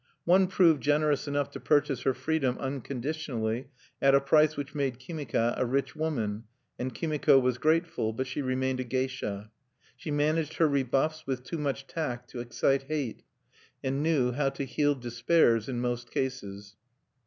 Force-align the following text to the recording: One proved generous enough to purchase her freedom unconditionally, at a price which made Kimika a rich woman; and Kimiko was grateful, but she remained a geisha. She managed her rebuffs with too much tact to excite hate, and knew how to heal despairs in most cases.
One 0.25 0.47
proved 0.47 0.81
generous 0.81 1.27
enough 1.27 1.51
to 1.51 1.59
purchase 1.59 2.01
her 2.01 2.15
freedom 2.15 2.57
unconditionally, 2.57 3.67
at 4.01 4.15
a 4.15 4.19
price 4.19 4.57
which 4.57 4.73
made 4.73 4.97
Kimika 4.97 5.53
a 5.55 5.63
rich 5.63 5.95
woman; 5.95 6.45
and 6.79 6.91
Kimiko 6.91 7.37
was 7.37 7.59
grateful, 7.59 8.11
but 8.11 8.25
she 8.25 8.41
remained 8.41 8.79
a 8.79 8.83
geisha. 8.83 9.51
She 9.95 10.09
managed 10.09 10.55
her 10.55 10.67
rebuffs 10.67 11.27
with 11.27 11.43
too 11.43 11.59
much 11.59 11.85
tact 11.85 12.31
to 12.31 12.39
excite 12.39 12.81
hate, 12.87 13.21
and 13.83 14.01
knew 14.01 14.31
how 14.31 14.49
to 14.49 14.65
heal 14.65 14.95
despairs 14.95 15.69
in 15.69 15.79
most 15.79 16.09
cases. 16.09 16.75